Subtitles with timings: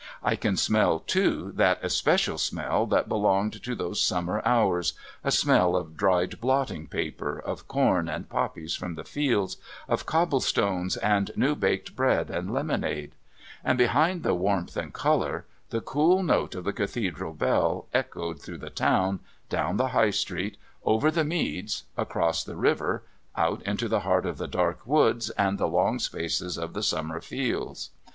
[0.23, 4.93] I can smell, too, that especial smell that belonged to those summer hours,
[5.23, 10.39] a smell of dried blotting paper, of corn and poppies from the fields, of cobble
[10.39, 13.11] stones and new baked bread and lemonade;
[13.63, 18.57] and behind the warmth and colour the cool note of the Cathedral bell echoed through
[18.57, 23.03] the town, down the High Street, over the meads, across the river,
[23.35, 27.21] out into the heart of the dark woods and the long spaces of the summer
[27.21, 27.91] fields.